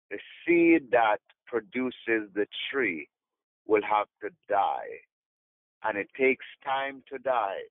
The 0.10 0.18
seed 0.46 0.92
that 0.92 1.20
produces 1.46 2.30
the 2.34 2.48
tree 2.72 3.08
will 3.68 3.82
have 3.84 4.08
to 4.22 4.30
die. 4.50 5.02
And 5.84 5.98
it 5.98 6.08
takes 6.18 6.46
time 6.64 7.04
to 7.12 7.20
die. 7.20 7.64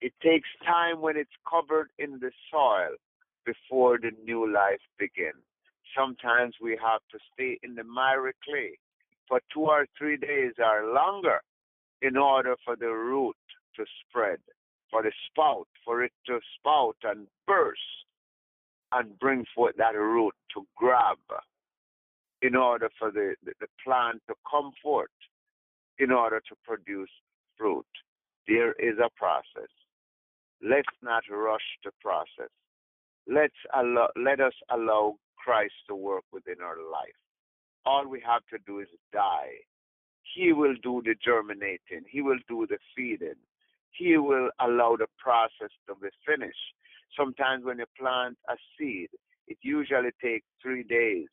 It 0.00 0.12
takes 0.22 0.48
time 0.64 1.00
when 1.00 1.16
it's 1.16 1.30
covered 1.48 1.88
in 1.98 2.18
the 2.20 2.30
soil 2.50 2.96
before 3.44 3.98
the 3.98 4.10
new 4.24 4.52
life 4.52 4.80
begins. 4.98 5.42
Sometimes 5.96 6.54
we 6.60 6.78
have 6.82 7.00
to 7.12 7.18
stay 7.32 7.58
in 7.62 7.74
the 7.74 7.84
miry 7.84 8.32
clay 8.44 8.78
for 9.28 9.40
two 9.52 9.62
or 9.62 9.86
three 9.96 10.16
days 10.16 10.52
or 10.58 10.92
longer 10.92 11.40
in 12.02 12.16
order 12.16 12.56
for 12.64 12.76
the 12.76 12.88
root 12.88 13.36
to 13.76 13.84
spread, 14.02 14.38
for 14.90 15.02
the 15.02 15.12
spout, 15.30 15.66
for 15.84 16.02
it 16.04 16.12
to 16.26 16.38
spout 16.58 16.96
and 17.04 17.26
burst 17.46 17.80
and 18.92 19.18
bring 19.18 19.44
forth 19.54 19.74
that 19.78 19.96
root 19.96 20.34
to 20.54 20.66
grab 20.76 21.18
in 22.42 22.54
order 22.54 22.90
for 22.98 23.10
the, 23.10 23.34
the, 23.44 23.52
the 23.60 23.66
plant 23.84 24.22
to 24.28 24.34
come 24.48 24.72
forth 24.82 25.08
in 25.98 26.10
order 26.10 26.40
to 26.40 26.54
produce 26.64 27.10
fruit. 27.56 27.86
There 28.46 28.72
is 28.72 28.98
a 28.98 29.10
process. 29.16 29.70
Let's 30.62 30.88
not 31.02 31.24
rush 31.30 31.66
the 31.84 31.90
process. 32.00 32.50
Let's 33.26 33.54
allow, 33.74 34.08
let 34.16 34.40
us 34.40 34.52
allow 34.70 35.16
Christ 35.36 35.74
to 35.88 35.94
work 35.94 36.24
within 36.32 36.60
our 36.62 36.76
life. 36.76 37.18
All 37.84 38.06
we 38.06 38.22
have 38.26 38.42
to 38.50 38.58
do 38.66 38.80
is 38.80 38.88
die. 39.12 39.62
He 40.34 40.52
will 40.52 40.74
do 40.82 41.02
the 41.04 41.14
germinating. 41.24 42.04
He 42.08 42.20
will 42.20 42.38
do 42.48 42.66
the 42.68 42.78
feeding. 42.94 43.40
He 43.90 44.16
will 44.16 44.50
allow 44.60 44.96
the 44.96 45.06
process 45.18 45.70
to 45.88 45.94
be 46.00 46.08
finished. 46.26 46.74
Sometimes 47.16 47.64
when 47.64 47.78
you 47.78 47.86
plant 47.98 48.36
a 48.48 48.56
seed, 48.78 49.08
it 49.48 49.58
usually 49.62 50.10
takes 50.20 50.46
three 50.62 50.82
days 50.82 51.28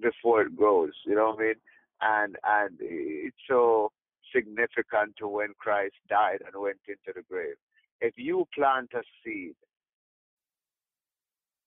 before 0.00 0.42
it 0.42 0.56
grows. 0.56 0.92
You 1.06 1.14
know 1.14 1.30
what 1.30 1.40
I 1.40 1.42
mean? 1.42 1.54
And 2.00 2.36
and 2.44 2.76
it's 2.80 3.36
so 3.48 3.92
significant 4.34 5.16
to 5.18 5.28
when 5.28 5.54
Christ 5.58 5.94
died 6.08 6.38
and 6.44 6.62
went 6.62 6.78
into 6.86 7.12
the 7.14 7.22
grave. 7.30 7.56
If 8.00 8.14
you 8.16 8.46
plant 8.54 8.90
a 8.94 9.02
seed 9.24 9.54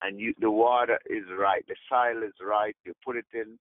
and 0.02 0.20
you 0.20 0.34
the 0.40 0.52
water 0.52 1.00
is 1.10 1.24
right, 1.38 1.64
the 1.68 1.76
soil 1.90 2.24
is 2.24 2.34
right, 2.42 2.76
you 2.86 2.94
put 3.06 3.18
it 3.18 3.26
in, 3.34 3.58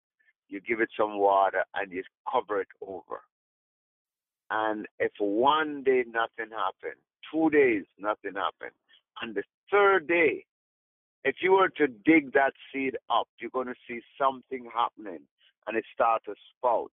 you 0.48 0.60
give 0.60 0.80
it 0.80 0.90
some 0.96 1.18
water 1.18 1.64
and 1.74 1.92
you 1.92 2.02
cover 2.30 2.60
it 2.60 2.68
over. 2.86 3.22
And 4.50 4.86
if 4.98 5.12
one 5.18 5.82
day 5.84 6.04
nothing 6.06 6.52
happened, 6.52 7.00
two 7.32 7.50
days 7.50 7.84
nothing 7.98 8.34
happened, 8.34 8.74
and 9.22 9.34
the 9.34 9.44
third 9.70 10.08
day 10.08 10.44
if 11.24 11.36
you 11.42 11.52
were 11.52 11.68
to 11.76 11.86
dig 12.04 12.32
that 12.32 12.52
seed 12.72 12.96
up, 13.10 13.28
you're 13.38 13.50
going 13.50 13.66
to 13.66 13.74
see 13.88 14.00
something 14.18 14.68
happening 14.74 15.20
and 15.66 15.76
it 15.76 15.84
start 15.92 16.22
to 16.24 16.34
spout. 16.56 16.92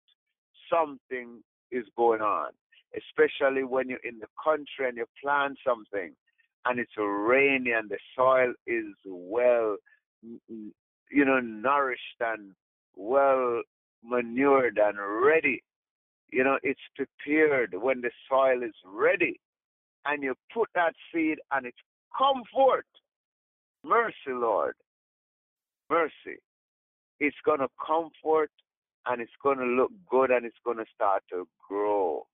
Something 0.71 1.43
is 1.71 1.85
going 1.97 2.21
on, 2.21 2.51
especially 2.97 3.63
when 3.63 3.89
you're 3.89 3.99
in 4.05 4.19
the 4.19 4.27
country 4.43 4.89
and 4.89 4.97
you 4.97 5.07
plant 5.23 5.59
something 5.65 6.13
and 6.65 6.81
it's 6.81 6.93
rainy 6.99 7.71
and 7.71 7.89
the 7.89 7.99
soil 8.17 8.53
is 8.67 8.87
well, 9.07 9.77
you 10.23 11.25
know, 11.25 11.39
nourished 11.41 12.21
and 12.21 12.53
well 12.97 13.63
manured 14.05 14.79
and 14.83 14.99
ready. 15.25 15.63
You 16.33 16.43
know, 16.43 16.59
it's 16.65 16.81
prepared 16.97 17.75
when 17.81 18.01
the 18.01 18.11
soil 18.29 18.65
is 18.65 18.75
ready. 18.85 19.41
And 20.05 20.23
you 20.23 20.35
put 20.53 20.69
that 20.75 20.95
seed 21.13 21.39
and 21.53 21.67
it's 21.67 21.79
come 22.17 22.43
forth 22.53 22.85
Mercy, 23.87 24.15
Lord. 24.35 24.75
Mercy. 25.91 26.41
It's 27.21 27.37
going 27.45 27.61
to 27.61 27.69
comfort 27.87 28.51
and 29.07 29.23
it's 29.23 29.33
going 29.43 29.59
to 29.59 29.65
look 29.67 29.93
good 30.11 30.31
and 30.31 30.47
it's 30.47 30.57
going 30.65 30.79
to 30.79 30.87
start 30.95 31.25
to 31.33 31.49
grow. 31.69 32.27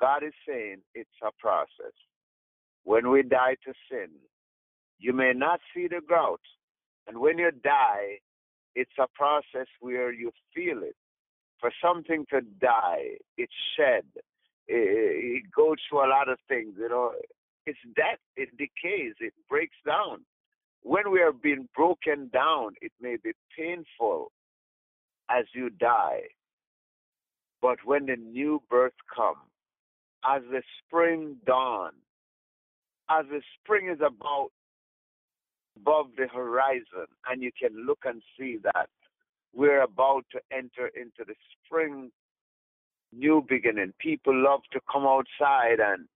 God 0.00 0.24
is 0.24 0.34
saying 0.48 0.78
it's 0.94 1.10
a 1.22 1.30
process. 1.40 1.94
When 2.84 3.10
we 3.10 3.22
die 3.22 3.56
to 3.66 3.74
sin, 3.90 4.20
You 4.98 5.12
may 5.12 5.32
not 5.34 5.60
see 5.74 5.88
the 5.88 6.00
growth. 6.06 6.40
And 7.06 7.18
when 7.20 7.38
you 7.38 7.50
die, 7.64 8.18
it's 8.74 8.92
a 8.98 9.06
process 9.14 9.66
where 9.80 10.12
you 10.12 10.30
feel 10.54 10.82
it. 10.82 10.96
For 11.60 11.72
something 11.84 12.26
to 12.30 12.40
die, 12.60 13.18
it's 13.38 13.52
shed. 13.76 14.04
It, 14.68 15.44
it 15.44 15.44
goes 15.56 15.76
through 15.88 16.06
a 16.06 16.10
lot 16.10 16.28
of 16.28 16.38
things, 16.48 16.74
you 16.78 16.88
know. 16.88 17.12
It's 17.66 17.78
that 17.96 18.16
it 18.36 18.50
decays, 18.56 19.14
it 19.20 19.34
breaks 19.48 19.76
down. 19.86 20.24
When 20.82 21.10
we 21.10 21.20
are 21.20 21.32
being 21.32 21.68
broken 21.74 22.30
down, 22.32 22.74
it 22.80 22.92
may 23.00 23.16
be 23.22 23.32
painful 23.56 24.32
as 25.30 25.44
you 25.54 25.70
die. 25.70 26.22
But 27.60 27.78
when 27.84 28.06
the 28.06 28.16
new 28.16 28.62
birth 28.70 28.94
comes, 29.14 29.38
as 30.24 30.42
the 30.50 30.62
spring 30.78 31.36
dawn, 31.46 31.92
as 33.10 33.26
the 33.30 33.42
spring 33.58 33.88
is 33.88 34.00
about 34.00 34.50
above 35.76 36.06
the 36.16 36.28
horizon, 36.28 37.06
and 37.28 37.42
you 37.42 37.50
can 37.58 37.86
look 37.86 38.00
and 38.04 38.22
see 38.38 38.58
that 38.62 38.88
we're 39.54 39.82
about 39.82 40.24
to 40.32 40.40
enter 40.52 40.88
into 40.88 41.24
the 41.26 41.34
spring 41.66 42.10
new 43.12 43.44
beginning. 43.48 43.92
People 43.98 44.34
love 44.34 44.60
to 44.72 44.80
come 44.90 45.04
outside, 45.04 45.80
and 45.80 46.06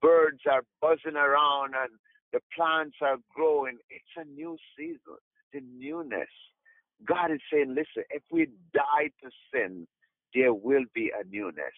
birds 0.00 0.40
are 0.50 0.62
buzzing 0.80 1.16
around, 1.16 1.74
and 1.74 1.92
the 2.32 2.40
plants 2.54 2.96
are 3.02 3.16
growing. 3.34 3.78
It's 3.90 4.16
a 4.16 4.24
new 4.24 4.56
season, 4.76 5.18
the 5.52 5.60
newness. 5.78 6.28
God 7.06 7.30
is 7.32 7.40
saying, 7.52 7.70
listen, 7.70 8.04
if 8.10 8.22
we 8.30 8.48
die 8.74 9.10
to 9.22 9.30
sin, 9.52 9.86
there 10.34 10.54
will 10.54 10.84
be 10.94 11.10
a 11.18 11.24
newness. 11.28 11.74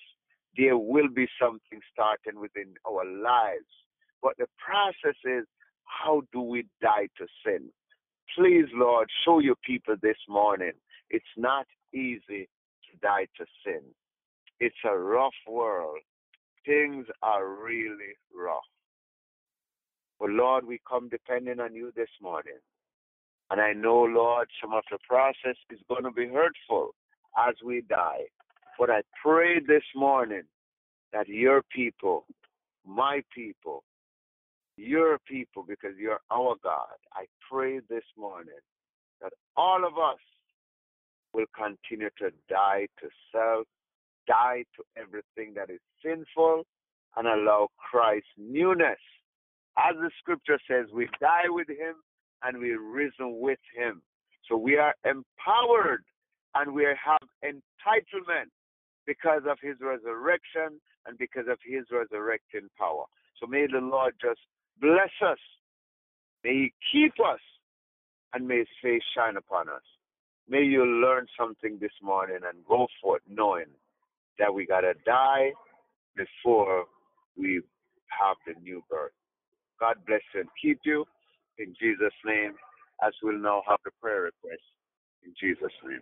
There 0.57 0.77
will 0.77 1.09
be 1.09 1.27
something 1.41 1.81
starting 1.93 2.41
within 2.41 2.75
our 2.87 3.05
lives. 3.05 3.65
But 4.23 4.35
the 4.39 4.47
process 4.59 5.17
is 5.25 5.45
how 5.85 6.23
do 6.33 6.41
we 6.41 6.67
die 6.81 7.09
to 7.19 7.27
sin? 7.45 7.71
Please, 8.37 8.67
Lord, 8.75 9.09
show 9.25 9.39
your 9.39 9.57
people 9.65 9.95
this 10.03 10.17
morning. 10.29 10.73
It's 11.11 11.25
not 11.37 11.67
easy 11.95 12.49
to 12.91 12.99
die 13.03 13.27
to 13.39 13.47
sin. 13.65 13.83
It's 14.61 14.77
a 14.85 14.97
rough 14.97 15.35
world. 15.47 15.99
Things 16.65 17.07
are 17.23 17.49
really 17.49 18.17
rough. 18.35 18.61
But 20.21 20.31
Lord, 20.31 20.67
we 20.67 20.81
come 20.89 21.09
depending 21.09 21.59
on 21.61 21.75
you 21.75 21.93
this 21.97 22.11
morning. 22.21 22.59
And 23.51 23.61
I 23.61 23.73
know, 23.73 24.03
Lord, 24.03 24.49
some 24.61 24.73
of 24.73 24.85
the 24.91 24.99
process 25.07 25.57
is 25.71 25.81
going 25.89 26.05
to 26.05 26.11
be 26.11 26.29
hurtful 26.29 26.95
as 27.37 27.55
we 27.65 27.83
die. 27.89 28.27
But 28.79 28.91
I 28.91 29.03
pray 29.23 29.61
this 29.61 29.83
morning 29.95 30.43
that 31.13 31.29
your 31.29 31.63
people, 31.75 32.25
my 32.87 33.23
people, 33.35 33.85
your 34.77 35.19
people, 35.29 35.65
because 35.69 35.93
you're 35.99 36.21
our 36.31 36.55
God, 36.63 36.97
I 37.13 37.25
pray 37.51 37.81
this 37.91 38.05
morning 38.17 38.55
that 39.21 39.33
all 39.57 39.85
of 39.87 39.95
us 39.99 40.19
will 41.35 41.47
continue 41.55 42.11
to 42.19 42.31
die 42.49 42.87
to 43.01 43.09
self, 43.31 43.67
die 44.27 44.65
to 44.77 44.83
everything 44.97 45.55
that 45.55 45.71
is 45.71 45.81
sinful, 46.05 46.65
and 47.17 47.27
allow 47.27 47.69
Christ's 47.77 48.29
newness. 48.39 48.99
As 49.77 49.95
the 49.97 50.11
scripture 50.19 50.59
says, 50.69 50.87
we 50.93 51.09
die 51.21 51.49
with 51.49 51.69
him 51.69 51.97
and 52.43 52.59
we 52.59 52.73
risen 52.73 53.41
with 53.41 53.59
him. 53.75 54.03
So 54.49 54.57
we 54.57 54.77
are 54.77 54.95
empowered 55.05 56.05
and 56.55 56.75
we 56.75 56.85
have 56.85 57.29
entitlement 57.45 58.51
because 59.07 59.43
of 59.49 59.59
his 59.63 59.77
resurrection 59.81 60.81
and 61.07 61.19
because 61.19 61.47
of 61.51 61.59
his 61.65 61.85
resurrecting 61.91 62.69
power. 62.79 63.05
So 63.41 63.47
may 63.47 63.67
the 63.67 63.79
Lord 63.79 64.15
just 64.21 64.41
bless 64.81 65.13
us. 65.25 65.39
May 66.45 66.51
he 66.51 66.73
keep 66.93 67.15
us 67.25 67.41
and 68.35 68.47
may 68.47 68.59
his 68.59 68.69
face 68.83 69.03
shine 69.17 69.37
upon 69.37 69.69
us. 69.69 69.83
May 70.49 70.63
you 70.63 70.85
learn 70.85 71.27
something 71.39 71.79
this 71.81 71.93
morning 72.03 72.41
and 72.47 72.65
go 72.69 72.87
forth 73.01 73.23
knowing 73.29 73.67
that 74.43 74.53
we 74.53 74.67
got 74.67 74.81
to 74.81 74.93
die 75.07 75.53
before 76.17 76.85
we 77.39 77.63
have 78.09 78.37
the 78.45 78.55
new 78.61 78.83
birth. 78.91 79.13
God 79.79 79.95
bless 80.05 80.21
you 80.35 80.41
and 80.41 80.49
keep 80.61 80.81
you 80.85 81.05
in 81.59 81.73
Jesus' 81.81 82.13
name, 82.25 82.55
as 83.07 83.13
we'll 83.23 83.39
now 83.39 83.63
have 83.69 83.79
the 83.85 83.93
prayer 84.01 84.23
request 84.23 84.63
in 85.25 85.33
Jesus' 85.41 85.73
name. 85.87 86.01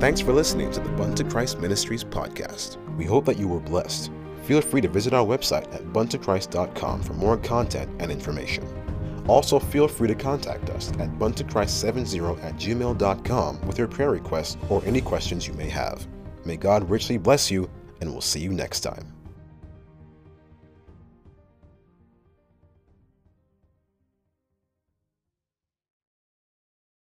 Thanks 0.00 0.20
for 0.22 0.32
listening 0.32 0.70
to 0.70 0.80
the 0.80 0.88
Bunto 0.90 1.28
Christ 1.28 1.58
Ministries 1.60 2.04
podcast. 2.04 2.78
We 2.96 3.04
hope 3.04 3.26
that 3.26 3.36
you 3.36 3.48
were 3.48 3.60
blessed. 3.60 4.10
Feel 4.44 4.62
free 4.62 4.80
to 4.80 4.88
visit 4.88 5.12
our 5.12 5.26
website 5.26 5.70
at 5.74 5.82
buntochrist.com 5.92 7.02
for 7.02 7.12
more 7.14 7.36
content 7.36 7.90
and 8.00 8.10
information. 8.10 8.87
Also, 9.28 9.58
feel 9.58 9.86
free 9.86 10.08
to 10.08 10.14
contact 10.14 10.70
us 10.70 10.90
at 10.92 11.10
buntochrist70 11.18 12.42
at 12.42 12.56
gmail.com 12.56 13.66
with 13.66 13.78
your 13.78 13.88
prayer 13.88 14.10
requests 14.10 14.56
or 14.68 14.82
any 14.84 15.00
questions 15.00 15.46
you 15.46 15.54
may 15.54 15.68
have. 15.68 16.06
May 16.44 16.56
God 16.56 16.88
richly 16.88 17.18
bless 17.18 17.50
you, 17.50 17.68
and 18.00 18.10
we'll 18.10 18.22
see 18.22 18.40
you 18.40 18.50
next 18.50 18.80
time. 18.80 19.17